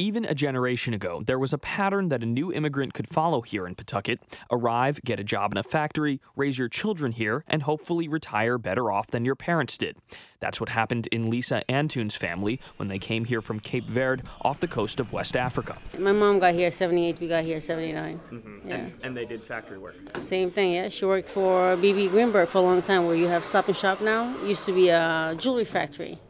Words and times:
Even 0.00 0.24
a 0.24 0.32
generation 0.32 0.94
ago, 0.94 1.24
there 1.26 1.40
was 1.40 1.52
a 1.52 1.58
pattern 1.58 2.08
that 2.10 2.22
a 2.22 2.26
new 2.26 2.52
immigrant 2.52 2.94
could 2.94 3.08
follow 3.08 3.40
here 3.40 3.66
in 3.66 3.74
Pawtucket 3.74 4.20
arrive, 4.48 5.00
get 5.04 5.18
a 5.18 5.24
job 5.24 5.50
in 5.50 5.58
a 5.58 5.64
factory, 5.64 6.20
raise 6.36 6.56
your 6.56 6.68
children 6.68 7.10
here, 7.10 7.42
and 7.48 7.64
hopefully 7.64 8.06
retire 8.06 8.58
better 8.58 8.92
off 8.92 9.08
than 9.08 9.24
your 9.24 9.34
parents 9.34 9.76
did. 9.76 9.96
That's 10.38 10.60
what 10.60 10.68
happened 10.68 11.08
in 11.08 11.30
Lisa 11.30 11.68
Antoon's 11.68 12.14
family 12.14 12.60
when 12.76 12.86
they 12.86 13.00
came 13.00 13.24
here 13.24 13.40
from 13.40 13.58
Cape 13.58 13.86
Verde 13.86 14.22
off 14.42 14.60
the 14.60 14.68
coast 14.68 15.00
of 15.00 15.12
West 15.12 15.36
Africa. 15.36 15.76
My 15.98 16.12
mom 16.12 16.38
got 16.38 16.54
here 16.54 16.70
78, 16.70 17.18
we 17.18 17.26
got 17.26 17.42
here 17.42 17.60
79. 17.60 18.20
Mm-hmm. 18.30 18.68
Yeah. 18.68 18.74
And, 18.76 18.94
and, 19.02 19.16
they 19.16 19.24
did 19.24 19.42
factory 19.42 19.78
work. 19.78 19.96
Same 20.18 20.52
thing, 20.52 20.74
yeah. 20.74 20.90
She 20.90 21.06
worked 21.06 21.28
for 21.28 21.74
BB 21.74 22.10
Greenberg 22.10 22.48
for 22.48 22.58
a 22.58 22.60
long 22.60 22.82
time 22.82 23.04
where 23.06 23.16
you 23.16 23.26
have 23.26 23.44
Stop 23.44 23.66
and 23.66 23.76
Shop 23.76 24.00
now. 24.00 24.32
It 24.44 24.46
used 24.46 24.64
to 24.66 24.72
be 24.72 24.90
a 24.90 25.34
jewelry 25.36 25.64
factory 25.64 26.20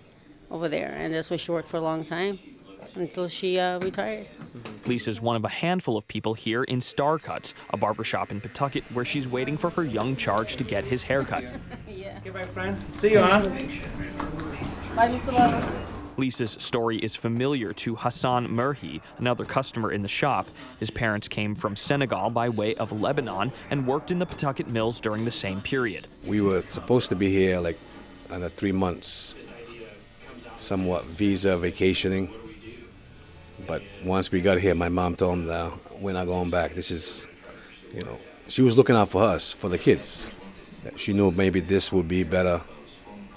over 0.50 0.71
there, 0.71 0.95
and 0.96 1.12
that's 1.12 1.29
where 1.29 1.39
she 1.39 1.53
worked 1.53 1.69
for 1.69 1.77
a 1.77 1.82
long 1.82 2.03
time 2.03 2.39
until 2.95 3.29
she 3.29 3.58
uh, 3.58 3.79
retired. 3.80 4.29
Lisa's 4.86 5.20
one 5.20 5.36
of 5.36 5.44
a 5.44 5.48
handful 5.48 5.96
of 5.96 6.07
people 6.08 6.34
here 6.34 6.64
in 6.64 6.80
Star 6.80 7.18
Cuts, 7.18 7.54
a 7.70 7.76
barbershop 7.76 8.30
in 8.30 8.40
Pawtucket 8.40 8.84
where 8.93 9.04
she's 9.04 9.29
waiting 9.29 9.57
for 9.57 9.70
her 9.70 9.84
young 9.84 10.16
charge 10.16 10.57
to 10.57 10.64
get 10.64 10.84
his 10.84 11.03
haircut. 11.03 11.44
yeah. 11.89 12.18
Okay, 12.26 12.44
friend. 12.53 12.82
See 12.93 13.12
you, 13.12 13.20
huh? 13.20 13.48
Bye, 14.94 15.08
Mr. 15.08 15.36
Barber. 15.36 15.84
Lisa's 16.18 16.56
story 16.58 16.98
is 16.98 17.14
familiar 17.14 17.72
to 17.72 17.94
Hassan 17.94 18.48
Murhi, 18.48 19.00
another 19.18 19.45
customer 19.45 19.92
in 19.92 20.00
the 20.00 20.08
shop. 20.08 20.48
His 20.81 20.90
parents 20.90 21.29
came 21.29 21.54
from 21.54 21.76
Senegal 21.76 22.31
by 22.31 22.48
way 22.48 22.75
of 22.75 22.90
Lebanon 22.90 23.53
and 23.70 23.86
worked 23.86 24.11
in 24.11 24.18
the 24.18 24.26
Pawtucket 24.26 24.67
mills 24.67 25.00
during 25.00 25.25
the 25.25 25.31
same 25.31 25.61
period. 25.61 26.08
We 26.25 26.40
were 26.40 26.62
supposed 26.62 27.08
to 27.11 27.14
be 27.14 27.31
here 27.31 27.61
like 27.61 27.79
under 28.31 28.48
three 28.48 28.72
months, 28.72 29.36
somewhat 30.56 31.04
visa 31.06 31.56
vacationing. 31.56 32.33
But 33.69 33.83
once 34.03 34.33
we 34.33 34.41
got 34.41 34.58
here, 34.58 34.75
my 34.75 34.89
mom 34.89 35.14
told 35.14 35.41
him 35.41 35.47
that 35.47 36.00
we're 36.00 36.14
not 36.14 36.25
going 36.25 36.48
back. 36.48 36.75
This 36.75 36.91
is, 36.91 37.28
you 37.95 38.03
know, 38.03 38.19
she 38.48 38.62
was 38.62 38.79
looking 38.79 38.97
out 38.97 39.11
for 39.11 39.23
us, 39.23 39.53
for 39.53 39.69
the 39.69 39.77
kids. 39.77 40.27
She 40.97 41.12
knew 41.12 41.31
maybe 41.31 41.61
this 41.61 41.92
would 41.92 42.09
be 42.09 42.25
better 42.25 42.62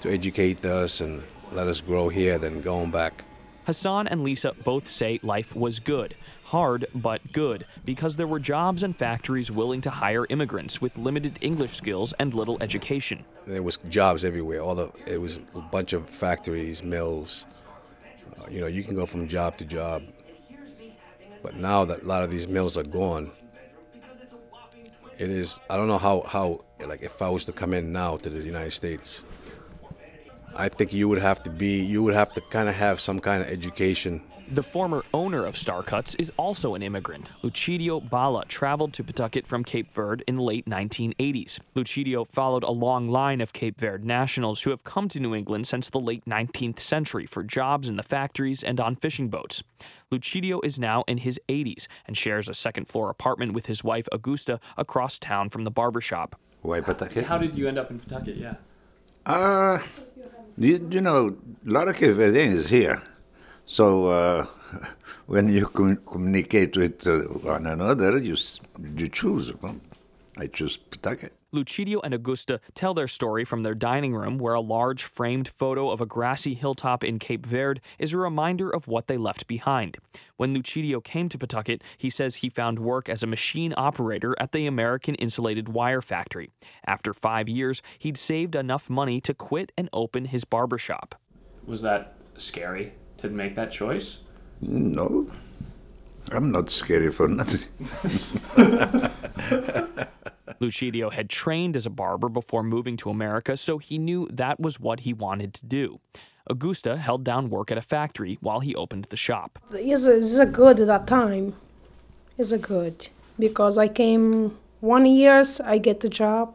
to 0.00 0.10
educate 0.10 0.64
us 0.64 1.02
and 1.02 1.22
let 1.52 1.66
us 1.66 1.82
grow 1.82 2.08
here 2.08 2.38
than 2.38 2.62
going 2.62 2.90
back. 2.90 3.24
Hassan 3.66 4.08
and 4.08 4.24
Lisa 4.24 4.54
both 4.64 4.90
say 4.90 5.20
life 5.22 5.54
was 5.54 5.78
good. 5.78 6.16
Hard, 6.44 6.86
but 6.94 7.32
good, 7.32 7.66
because 7.84 8.16
there 8.16 8.26
were 8.26 8.40
jobs 8.40 8.82
and 8.82 8.96
factories 8.96 9.50
willing 9.50 9.82
to 9.82 9.90
hire 9.90 10.26
immigrants 10.30 10.80
with 10.80 10.96
limited 10.96 11.38
English 11.42 11.76
skills 11.76 12.14
and 12.18 12.32
little 12.32 12.56
education. 12.62 13.24
There 13.46 13.62
was 13.62 13.76
jobs 13.90 14.24
everywhere. 14.24 14.60
All 14.60 14.74
the, 14.74 14.90
it 15.06 15.20
was 15.20 15.38
a 15.54 15.60
bunch 15.60 15.92
of 15.92 16.08
factories, 16.08 16.82
mills. 16.82 17.44
Uh, 18.38 18.46
you 18.50 18.60
know, 18.60 18.66
you 18.66 18.82
can 18.82 18.94
go 18.94 19.04
from 19.04 19.28
job 19.28 19.58
to 19.58 19.64
job. 19.64 20.02
But 21.42 21.56
now 21.56 21.84
that 21.84 22.02
a 22.02 22.06
lot 22.06 22.22
of 22.22 22.30
these 22.30 22.46
mills 22.46 22.76
are 22.76 22.84
gone, 22.84 23.32
it 25.18 25.30
is, 25.30 25.60
I 25.68 25.76
don't 25.76 25.88
know 25.88 25.98
how, 25.98 26.22
how 26.26 26.64
like 26.86 27.02
if 27.02 27.20
I 27.20 27.28
was 27.28 27.44
to 27.46 27.52
come 27.52 27.74
in 27.74 27.92
now 27.92 28.16
to 28.16 28.30
the 28.30 28.40
United 28.40 28.72
States, 28.72 29.22
I 30.54 30.68
think 30.68 30.92
you 30.92 31.08
would 31.08 31.18
have 31.18 31.42
to 31.44 31.50
be, 31.50 31.82
you 31.82 32.02
would 32.02 32.14
have 32.14 32.32
to 32.34 32.40
kind 32.40 32.68
of 32.68 32.74
have 32.74 33.00
some 33.00 33.20
kind 33.20 33.42
of 33.42 33.48
education. 33.48 34.22
The 34.52 34.62
former 34.62 35.02
owner 35.14 35.46
of 35.46 35.56
Star 35.56 35.82
Cuts 35.82 36.14
is 36.16 36.30
also 36.36 36.74
an 36.74 36.82
immigrant. 36.82 37.32
Lucidio 37.42 38.06
Bala 38.06 38.44
traveled 38.44 38.92
to 38.92 39.02
Pawtucket 39.02 39.46
from 39.46 39.64
Cape 39.64 39.90
Verde 39.90 40.24
in 40.28 40.36
the 40.36 40.42
late 40.42 40.66
1980s. 40.66 41.58
Lucidio 41.74 42.28
followed 42.28 42.62
a 42.62 42.70
long 42.70 43.08
line 43.08 43.40
of 43.40 43.54
Cape 43.54 43.80
Verde 43.80 44.06
nationals 44.06 44.62
who 44.62 44.68
have 44.68 44.84
come 44.84 45.08
to 45.08 45.18
New 45.18 45.34
England 45.34 45.66
since 45.66 45.88
the 45.88 45.98
late 45.98 46.26
19th 46.26 46.80
century 46.80 47.24
for 47.24 47.42
jobs 47.42 47.88
in 47.88 47.96
the 47.96 48.02
factories 48.02 48.62
and 48.62 48.78
on 48.78 48.94
fishing 48.94 49.30
boats. 49.30 49.62
Lucidio 50.10 50.60
is 50.62 50.78
now 50.78 51.02
in 51.08 51.16
his 51.16 51.40
80s 51.48 51.86
and 52.06 52.14
shares 52.14 52.46
a 52.46 52.52
second 52.52 52.88
floor 52.90 53.08
apartment 53.08 53.54
with 53.54 53.64
his 53.64 53.82
wife 53.82 54.06
Augusta 54.12 54.60
across 54.76 55.18
town 55.18 55.48
from 55.48 55.64
the 55.64 55.70
barbershop. 55.70 56.38
Why 56.60 56.82
Pawtucket? 56.82 57.24
How 57.24 57.38
did 57.38 57.56
you 57.56 57.68
end 57.68 57.78
up 57.78 57.90
in 57.90 58.00
Pawtucket? 58.00 58.36
Yeah. 58.36 58.56
Uh, 59.24 59.78
you, 60.58 60.86
you 60.90 61.00
know, 61.00 61.38
a 61.66 61.70
lot 61.70 61.88
of 61.88 61.96
Cape 61.96 62.16
Verdeans 62.16 62.66
here. 62.66 63.02
So 63.66 64.06
uh, 64.06 64.46
when 65.26 65.48
you 65.48 65.66
com- 65.66 66.00
communicate 66.06 66.76
with 66.76 67.06
uh, 67.06 67.20
one 67.20 67.66
another, 67.66 68.18
you, 68.18 68.36
you 68.96 69.08
choose. 69.08 69.52
I 70.36 70.46
choose 70.46 70.76
Pawtucket. 70.76 71.32
Lucidio 71.54 72.00
and 72.02 72.14
Augusta 72.14 72.60
tell 72.74 72.94
their 72.94 73.06
story 73.06 73.44
from 73.44 73.62
their 73.62 73.74
dining 73.74 74.14
room, 74.14 74.38
where 74.38 74.54
a 74.54 74.60
large 74.60 75.04
framed 75.04 75.46
photo 75.46 75.90
of 75.90 76.00
a 76.00 76.06
grassy 76.06 76.54
hilltop 76.54 77.04
in 77.04 77.18
Cape 77.18 77.44
Verde 77.44 77.82
is 77.98 78.14
a 78.14 78.18
reminder 78.18 78.70
of 78.70 78.88
what 78.88 79.06
they 79.06 79.18
left 79.18 79.46
behind. 79.46 79.98
When 80.38 80.56
Lucidio 80.56 81.04
came 81.04 81.28
to 81.28 81.36
Pawtucket, 81.36 81.82
he 81.98 82.08
says 82.08 82.36
he 82.36 82.48
found 82.48 82.78
work 82.78 83.10
as 83.10 83.22
a 83.22 83.26
machine 83.26 83.74
operator 83.76 84.34
at 84.40 84.52
the 84.52 84.66
American 84.66 85.14
Insulated 85.16 85.68
Wire 85.68 86.00
Factory. 86.00 86.50
After 86.86 87.12
five 87.12 87.50
years, 87.50 87.82
he'd 87.98 88.16
saved 88.16 88.54
enough 88.54 88.88
money 88.88 89.20
to 89.20 89.34
quit 89.34 89.72
and 89.76 89.90
open 89.92 90.24
his 90.26 90.44
barbershop. 90.44 91.14
Was 91.66 91.82
that 91.82 92.14
scary 92.38 92.94
to 93.22 93.28
make 93.28 93.54
that 93.56 93.72
choice? 93.72 94.18
No. 94.60 95.30
I'm 96.30 96.52
not 96.52 96.70
scary 96.70 97.10
for 97.10 97.26
nothing. 97.28 97.68
Lucidio 100.60 101.12
had 101.12 101.28
trained 101.28 101.76
as 101.76 101.86
a 101.86 101.90
barber 101.90 102.28
before 102.28 102.62
moving 102.62 102.96
to 102.98 103.10
America, 103.10 103.56
so 103.56 103.78
he 103.78 103.98
knew 103.98 104.28
that 104.30 104.60
was 104.60 104.78
what 104.78 105.00
he 105.00 105.12
wanted 105.12 105.52
to 105.54 105.66
do. 105.66 105.98
Augusta 106.46 106.96
held 106.96 107.24
down 107.24 107.50
work 107.50 107.70
at 107.70 107.78
a 107.78 107.82
factory 107.82 108.38
while 108.40 108.60
he 108.60 108.74
opened 108.74 109.04
the 109.04 109.16
shop. 109.16 109.58
It's 109.72 110.06
a, 110.06 110.16
it's 110.18 110.38
a 110.38 110.46
good 110.46 110.80
at 110.80 110.86
that 110.86 111.06
time. 111.06 111.54
It's 112.38 112.52
a 112.52 112.58
good 112.58 113.08
because 113.38 113.78
I 113.78 113.88
came 113.88 114.56
one 114.80 115.06
years 115.06 115.60
I 115.60 115.78
get 115.78 116.00
the 116.00 116.08
job, 116.08 116.54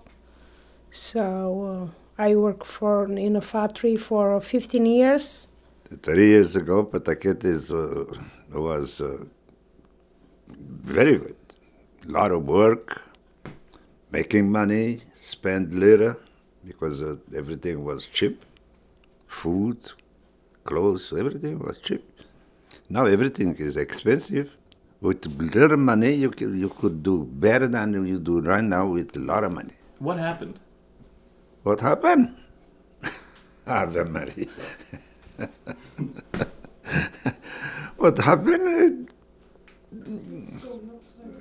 so 0.92 1.92
uh, 2.20 2.22
I 2.22 2.36
work 2.36 2.66
for 2.66 3.06
in 3.06 3.36
a 3.36 3.42
factory 3.42 3.96
for 3.96 4.40
15 4.42 4.86
years. 4.86 5.48
Three 5.90 6.28
years 6.28 6.54
ago, 6.58 6.84
Pawtucket 6.84 7.46
is 7.46 7.72
uh, 7.72 8.04
was 8.52 9.00
uh, 9.00 9.24
very 10.50 11.18
good. 11.18 11.36
A 12.06 12.12
lot 12.12 12.32
of 12.32 12.44
work, 12.44 13.04
making 14.12 14.52
money, 14.52 15.00
spend 15.16 15.74
little 15.74 16.18
because 16.66 17.02
uh, 17.02 17.16
everything 17.34 17.86
was 17.86 18.06
cheap. 18.06 18.44
Food, 19.28 19.94
clothes, 20.66 21.14
everything 21.18 21.58
was 21.60 21.78
cheap. 21.78 22.04
Now 22.90 23.06
everything 23.06 23.56
is 23.56 23.78
expensive. 23.78 24.58
With 25.00 25.26
little 25.40 25.78
money, 25.78 26.16
you 26.16 26.32
could, 26.32 26.58
you 26.58 26.68
could 26.68 27.02
do 27.02 27.24
better 27.24 27.68
than 27.70 27.94
you 28.06 28.20
do 28.20 28.42
right 28.42 28.64
now 28.64 28.88
with 28.88 29.16
a 29.16 29.20
lot 29.20 29.46
of 29.46 29.54
money. 29.54 29.76
What 30.00 30.18
happened? 30.18 30.60
What 31.64 31.80
happened? 31.80 32.36
Ave 33.68 34.04
Maria. 34.04 34.48
what 38.08 38.24
happened? 38.24 39.14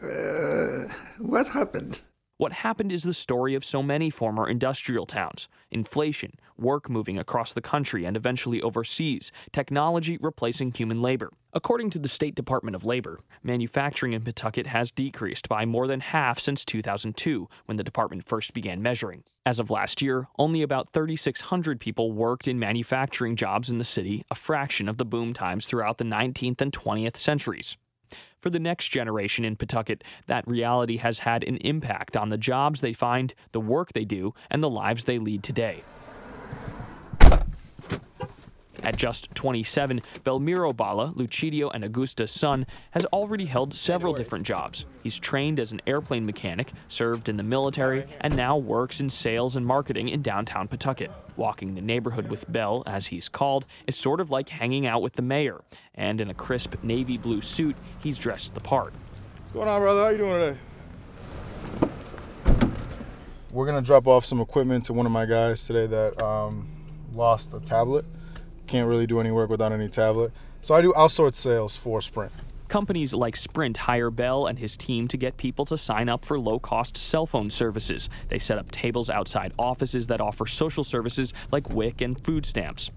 Uh, 0.02 0.92
what 1.18 1.48
happened? 1.48 2.00
What 2.38 2.52
happened 2.52 2.90
is 2.92 3.04
the 3.04 3.14
story 3.14 3.54
of 3.54 3.64
so 3.64 3.84
many 3.84 4.10
former 4.10 4.48
industrial 4.48 5.06
towns 5.06 5.48
inflation, 5.70 6.32
work 6.58 6.90
moving 6.90 7.18
across 7.18 7.52
the 7.52 7.60
country 7.60 8.04
and 8.04 8.16
eventually 8.16 8.60
overseas, 8.60 9.30
technology 9.52 10.18
replacing 10.20 10.72
human 10.72 11.00
labor. 11.00 11.30
According 11.56 11.88
to 11.92 11.98
the 11.98 12.06
State 12.06 12.34
Department 12.34 12.76
of 12.76 12.84
Labor, 12.84 13.18
manufacturing 13.42 14.12
in 14.12 14.20
Pawtucket 14.20 14.66
has 14.66 14.90
decreased 14.90 15.48
by 15.48 15.64
more 15.64 15.86
than 15.86 16.00
half 16.00 16.38
since 16.38 16.66
2002, 16.66 17.48
when 17.64 17.76
the 17.76 17.82
department 17.82 18.28
first 18.28 18.52
began 18.52 18.82
measuring. 18.82 19.24
As 19.46 19.58
of 19.58 19.70
last 19.70 20.02
year, 20.02 20.28
only 20.38 20.60
about 20.60 20.90
3,600 20.90 21.80
people 21.80 22.12
worked 22.12 22.46
in 22.46 22.58
manufacturing 22.58 23.36
jobs 23.36 23.70
in 23.70 23.78
the 23.78 23.84
city, 23.84 24.22
a 24.30 24.34
fraction 24.34 24.86
of 24.86 24.98
the 24.98 25.06
boom 25.06 25.32
times 25.32 25.64
throughout 25.64 25.96
the 25.96 26.04
19th 26.04 26.60
and 26.60 26.74
20th 26.74 27.16
centuries. 27.16 27.78
For 28.38 28.50
the 28.50 28.60
next 28.60 28.88
generation 28.88 29.42
in 29.42 29.56
Pawtucket, 29.56 30.04
that 30.26 30.46
reality 30.46 30.98
has 30.98 31.20
had 31.20 31.42
an 31.42 31.56
impact 31.62 32.18
on 32.18 32.28
the 32.28 32.36
jobs 32.36 32.82
they 32.82 32.92
find, 32.92 33.32
the 33.52 33.60
work 33.60 33.94
they 33.94 34.04
do, 34.04 34.34
and 34.50 34.62
the 34.62 34.68
lives 34.68 35.04
they 35.04 35.18
lead 35.18 35.42
today. 35.42 35.84
At 38.86 38.94
just 38.94 39.34
27, 39.34 40.00
Belmiro 40.22 40.74
Bala, 40.74 41.12
Lucidio 41.16 41.72
and 41.74 41.84
Augusta's 41.84 42.30
son, 42.30 42.64
has 42.92 43.04
already 43.06 43.46
held 43.46 43.74
several 43.74 44.14
different 44.14 44.46
jobs. 44.46 44.86
He's 45.02 45.18
trained 45.18 45.58
as 45.58 45.72
an 45.72 45.80
airplane 45.88 46.24
mechanic, 46.24 46.70
served 46.86 47.28
in 47.28 47.36
the 47.36 47.42
military, 47.42 48.06
and 48.20 48.36
now 48.36 48.56
works 48.56 49.00
in 49.00 49.08
sales 49.10 49.56
and 49.56 49.66
marketing 49.66 50.10
in 50.10 50.22
downtown 50.22 50.68
Pawtucket. 50.68 51.10
Walking 51.34 51.74
the 51.74 51.80
neighborhood 51.80 52.30
with 52.30 52.50
Bell, 52.52 52.84
as 52.86 53.08
he's 53.08 53.28
called, 53.28 53.66
is 53.88 53.96
sort 53.96 54.20
of 54.20 54.30
like 54.30 54.48
hanging 54.50 54.86
out 54.86 55.02
with 55.02 55.14
the 55.14 55.22
mayor. 55.22 55.62
And 55.96 56.20
in 56.20 56.30
a 56.30 56.34
crisp 56.34 56.76
navy 56.84 57.18
blue 57.18 57.40
suit, 57.40 57.74
he's 57.98 58.18
dressed 58.18 58.54
the 58.54 58.60
part. 58.60 58.94
What's 59.40 59.50
going 59.50 59.68
on, 59.68 59.80
brother? 59.80 60.04
How 60.04 60.10
you 60.10 60.18
doing 60.18 60.40
today? 60.40 60.58
We're 63.50 63.66
gonna 63.66 63.82
drop 63.82 64.06
off 64.06 64.24
some 64.24 64.40
equipment 64.40 64.84
to 64.84 64.92
one 64.92 65.06
of 65.06 65.12
my 65.12 65.26
guys 65.26 65.66
today 65.66 65.88
that 65.88 66.22
um, 66.22 66.68
lost 67.12 67.52
a 67.52 67.58
tablet 67.58 68.04
can't 68.66 68.88
really 68.88 69.06
do 69.06 69.20
any 69.20 69.30
work 69.30 69.50
without 69.50 69.72
any 69.72 69.88
tablet. 69.88 70.32
So 70.62 70.74
I 70.74 70.82
do 70.82 70.92
outsource 70.94 71.34
sales 71.34 71.76
for 71.76 72.00
Sprint. 72.00 72.32
Companies 72.68 73.14
like 73.14 73.36
Sprint 73.36 73.76
hire 73.76 74.10
Bell 74.10 74.46
and 74.46 74.58
his 74.58 74.76
team 74.76 75.06
to 75.08 75.16
get 75.16 75.36
people 75.36 75.64
to 75.66 75.78
sign 75.78 76.08
up 76.08 76.24
for 76.24 76.36
low 76.36 76.58
cost 76.58 76.96
cell 76.96 77.24
phone 77.24 77.48
services. 77.48 78.08
They 78.28 78.40
set 78.40 78.58
up 78.58 78.72
tables 78.72 79.08
outside 79.08 79.52
offices 79.56 80.08
that 80.08 80.20
offer 80.20 80.46
social 80.46 80.82
services 80.82 81.32
like 81.52 81.70
WIC 81.70 82.00
and 82.00 82.20
food 82.24 82.44
stamps. 82.44 82.90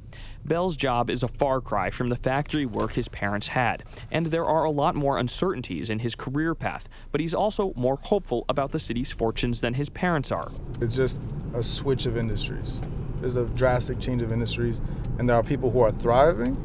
Bell's 0.43 0.75
job 0.75 1.11
is 1.11 1.21
a 1.21 1.27
far 1.27 1.61
cry 1.61 1.91
from 1.91 2.09
the 2.09 2.15
factory 2.15 2.65
work 2.65 2.93
his 2.93 3.07
parents 3.09 3.49
had, 3.49 3.83
and 4.11 4.27
there 4.27 4.45
are 4.45 4.63
a 4.63 4.71
lot 4.71 4.95
more 4.95 5.19
uncertainties 5.19 5.91
in 5.91 5.99
his 5.99 6.15
career 6.15 6.55
path, 6.55 6.89
but 7.11 7.21
he's 7.21 7.35
also 7.35 7.71
more 7.75 7.99
hopeful 8.01 8.45
about 8.49 8.71
the 8.71 8.79
city's 8.79 9.11
fortunes 9.11 9.61
than 9.61 9.75
his 9.75 9.89
parents 9.89 10.31
are. 10.31 10.51
It's 10.81 10.95
just 10.95 11.21
a 11.53 11.61
switch 11.61 12.07
of 12.07 12.17
industries. 12.17 12.81
There's 13.21 13.35
a 13.35 13.45
drastic 13.45 13.99
change 13.99 14.21
of 14.21 14.31
industries, 14.31 14.81
and 15.17 15.27
there 15.27 15.35
are 15.35 15.43
people 15.43 15.71
who 15.71 15.81
are 15.81 15.91
thriving, 15.91 16.55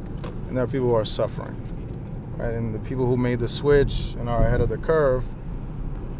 and 0.48 0.56
there 0.56 0.64
are 0.64 0.68
people 0.68 0.88
who 0.88 0.94
are 0.94 1.04
suffering. 1.04 1.60
Right? 2.36 2.54
And 2.54 2.74
the 2.74 2.78
people 2.80 3.06
who 3.06 3.16
made 3.16 3.40
the 3.40 3.48
switch 3.48 4.14
and 4.18 4.28
are 4.28 4.46
ahead 4.46 4.60
of 4.60 4.68
the 4.68 4.78
curve, 4.78 5.24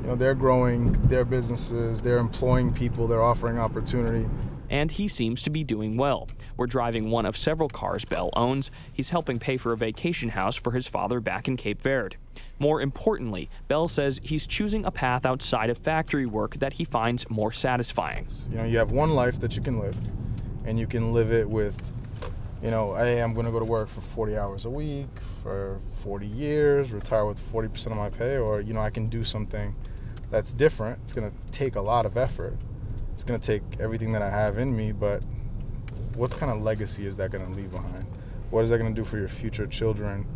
you 0.03 0.09
know, 0.09 0.17
they're 0.17 0.35
growing 0.35 0.93
their 1.09 1.25
businesses, 1.25 2.01
they're 2.01 2.19
employing 2.19 2.73
people, 2.73 3.09
they're 3.09 3.23
offering 3.23 3.59
opportunity. 3.59 4.29
And 4.69 4.91
he 4.91 5.09
seems 5.09 5.43
to 5.43 5.51
be 5.51 5.63
doing 5.63 5.97
well. 5.97 6.29
We're 6.57 6.67
driving 6.67 7.11
one 7.11 7.27
of 7.27 7.37
several 7.37 7.69
cars 7.69 8.05
Bell 8.05 8.31
owns. 8.35 8.71
He's 8.93 9.11
helping 9.11 9.39
pay 9.39 9.57
for 9.57 9.73
a 9.73 9.77
vacation 9.77 10.31
house 10.31 10.57
for 10.57 10.73
his 10.73 10.87
father 10.87 11.21
back 11.21 11.49
in 11.49 11.57
Cape 11.57 11.81
Verde. 11.81 12.17
More 12.59 12.81
importantly, 12.81 13.51
Bell 13.69 13.89
says 13.89 14.21
he's 14.23 14.47
choosing 14.47 14.85
a 14.85 14.91
path 14.91 15.27
outside 15.27 15.71
of 15.71 15.79
factory 15.79 16.27
work 16.27 16.57
that 16.57 16.75
he 16.75 16.85
finds 16.85 17.29
more 17.29 17.53
satisfying. 17.53 18.27
You 18.51 18.57
know, 18.57 18.65
you 18.65 18.79
have 18.79 18.91
one 18.91 19.11
life 19.11 19.41
that 19.41 19.57
you 19.57 19.63
can 19.63 19.81
live, 19.81 19.97
and 20.65 20.79
you 20.79 20.87
can 20.87 21.13
live 21.13 21.33
it 21.33 21.49
with 21.49 21.77
you 22.65 22.71
know, 22.71 22.95
hey, 22.95 23.21
I'm 23.21 23.35
going 23.35 23.45
to 23.45 23.53
go 23.53 23.59
to 23.59 23.65
work 23.67 23.91
for 23.91 24.01
40 24.01 24.39
hours 24.39 24.65
a 24.65 24.71
week 24.71 25.09
for 25.43 25.81
40 26.03 26.27
years, 26.27 26.93
retire 26.93 27.27
with 27.27 27.39
40% 27.53 27.89
of 27.89 27.99
my 27.99 28.09
pay, 28.09 28.39
or, 28.39 28.63
you 28.63 28.73
know, 28.73 28.81
I 28.81 28.89
can 28.89 29.09
do 29.09 29.23
something 29.23 29.77
that's 30.31 30.55
different. 30.55 30.99
It's 31.03 31.13
going 31.13 31.31
to 31.31 31.37
take 31.51 31.77
a 31.77 31.83
lot 31.83 32.07
of 32.07 32.17
effort. 32.17 32.57
It's 33.13 33.23
going 33.23 33.39
to 33.39 33.47
take 33.47 33.63
everything 33.79 34.13
that 34.13 34.23
I 34.23 34.31
have 34.31 34.57
in 34.57 34.75
me, 34.75 34.93
but 34.93 35.23
what 36.15 36.31
kind 36.31 36.51
of 36.51 36.63
legacy 36.63 37.07
is 37.07 37.19
that 37.19 37.31
going 37.31 37.47
to 37.47 37.55
leave 37.55 37.71
behind? 37.71 38.07
What 38.49 38.65
is 38.65 38.71
that 38.71 38.79
going 38.79 38.95
to 38.95 38.99
do 38.99 39.05
for 39.07 39.19
your 39.19 39.29
future 39.29 39.67
children? 39.67 40.27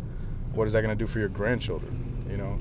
What 0.53 0.67
is 0.67 0.73
that 0.73 0.83
going 0.83 0.95
to 0.95 1.03
do 1.03 1.07
for 1.07 1.17
your 1.17 1.29
grandchildren, 1.29 2.27
you 2.29 2.37
know? 2.37 2.59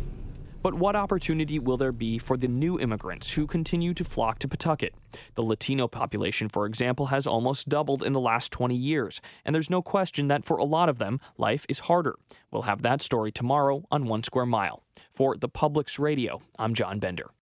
But 0.69 0.75
what 0.75 0.97
opportunity 0.97 1.59
will 1.59 1.79
there 1.79 1.93
be 1.93 2.19
for 2.19 2.37
the 2.37 2.47
new 2.47 2.79
immigrants 2.79 3.33
who 3.33 3.47
continue 3.47 3.95
to 3.95 4.05
flock 4.05 4.39
to 4.41 4.49
Pawtucket? 4.49 4.93
The 5.35 5.43
Latino 5.43 5.89
population, 5.89 6.51
for 6.51 6.67
example, 6.67 7.07
has 7.07 7.27
almost 7.27 7.71
doubled 7.71 8.03
in 8.03 8.13
the 8.13 8.21
last 8.21 8.53
20 8.53 8.77
years, 8.77 9.23
and 9.47 9.55
there's 9.55 9.71
no 9.71 9.81
question 9.81 10.29
that 10.29 10.45
for 10.45 10.59
a 10.59 10.65
lot 10.65 10.91
of 10.91 10.99
them, 10.99 11.21
life 11.39 11.65
is 11.71 11.79
harder. 11.79 12.17
We'll 12.51 12.69
have 12.69 12.83
that 12.83 13.01
story 13.01 13.33
tomorrow 13.33 13.85
on 13.91 14.05
One 14.05 14.23
Square 14.23 14.45
Mile. 14.45 14.83
For 15.11 15.39
the 15.39 15.49
Public's 15.49 15.99
Radio, 15.99 16.43
I'm 16.59 16.75
John 16.75 16.99
Bender. 16.99 17.31